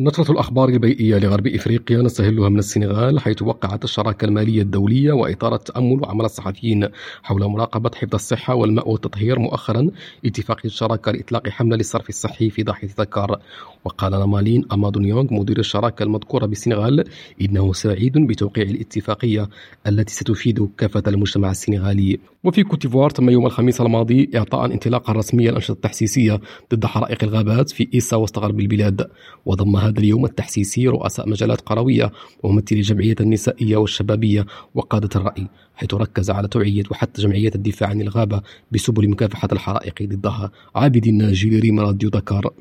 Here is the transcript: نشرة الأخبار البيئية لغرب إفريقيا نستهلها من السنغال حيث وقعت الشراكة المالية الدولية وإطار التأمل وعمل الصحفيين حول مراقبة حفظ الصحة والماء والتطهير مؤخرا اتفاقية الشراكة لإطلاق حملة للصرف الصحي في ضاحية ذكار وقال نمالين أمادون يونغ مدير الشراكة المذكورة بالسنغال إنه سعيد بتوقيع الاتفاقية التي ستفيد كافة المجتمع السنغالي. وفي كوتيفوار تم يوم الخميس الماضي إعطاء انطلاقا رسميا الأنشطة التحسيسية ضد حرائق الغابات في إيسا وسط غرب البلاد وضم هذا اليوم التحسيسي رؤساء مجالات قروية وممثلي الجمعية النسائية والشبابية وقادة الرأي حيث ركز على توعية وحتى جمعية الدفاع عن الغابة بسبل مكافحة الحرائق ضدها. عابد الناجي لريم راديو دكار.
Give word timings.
نشرة 0.00 0.32
الأخبار 0.32 0.68
البيئية 0.68 1.18
لغرب 1.18 1.46
إفريقيا 1.46 2.02
نستهلها 2.02 2.48
من 2.48 2.58
السنغال 2.58 3.20
حيث 3.20 3.42
وقعت 3.42 3.84
الشراكة 3.84 4.24
المالية 4.24 4.62
الدولية 4.62 5.12
وإطار 5.12 5.54
التأمل 5.54 6.00
وعمل 6.02 6.24
الصحفيين 6.24 6.88
حول 7.22 7.44
مراقبة 7.44 7.90
حفظ 7.94 8.14
الصحة 8.14 8.54
والماء 8.54 8.90
والتطهير 8.90 9.38
مؤخرا 9.38 9.90
اتفاقية 10.24 10.68
الشراكة 10.68 11.12
لإطلاق 11.12 11.48
حملة 11.48 11.76
للصرف 11.76 12.08
الصحي 12.08 12.50
في 12.50 12.62
ضاحية 12.62 12.88
ذكار 12.98 13.40
وقال 13.84 14.12
نمالين 14.12 14.64
أمادون 14.72 15.04
يونغ 15.04 15.34
مدير 15.34 15.58
الشراكة 15.58 16.02
المذكورة 16.02 16.46
بالسنغال 16.46 17.04
إنه 17.42 17.72
سعيد 17.72 18.18
بتوقيع 18.18 18.64
الاتفاقية 18.64 19.48
التي 19.86 20.14
ستفيد 20.14 20.68
كافة 20.78 21.02
المجتمع 21.06 21.50
السنغالي. 21.50 22.18
وفي 22.44 22.62
كوتيفوار 22.62 23.10
تم 23.10 23.30
يوم 23.30 23.46
الخميس 23.46 23.80
الماضي 23.80 24.30
إعطاء 24.36 24.72
انطلاقا 24.72 25.12
رسميا 25.12 25.50
الأنشطة 25.50 25.72
التحسيسية 25.72 26.40
ضد 26.74 26.86
حرائق 26.86 27.24
الغابات 27.24 27.70
في 27.70 27.88
إيسا 27.94 28.16
وسط 28.16 28.38
غرب 28.38 28.60
البلاد 28.60 29.08
وضم 29.46 29.76
هذا 29.88 29.98
اليوم 29.98 30.24
التحسيسي 30.24 30.88
رؤساء 30.88 31.28
مجالات 31.28 31.60
قروية 31.60 32.12
وممثلي 32.42 32.78
الجمعية 32.78 33.16
النسائية 33.20 33.76
والشبابية 33.76 34.46
وقادة 34.74 35.08
الرأي 35.16 35.46
حيث 35.74 35.94
ركز 35.94 36.30
على 36.30 36.48
توعية 36.48 36.82
وحتى 36.90 37.22
جمعية 37.22 37.50
الدفاع 37.54 37.88
عن 37.88 38.00
الغابة 38.00 38.42
بسبل 38.72 39.08
مكافحة 39.10 39.48
الحرائق 39.52 40.02
ضدها. 40.02 40.50
عابد 40.74 41.06
الناجي 41.06 41.58
لريم 41.58 41.80
راديو 41.80 42.10
دكار. 42.10 42.50